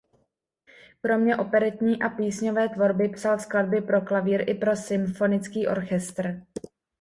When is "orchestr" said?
5.67-6.41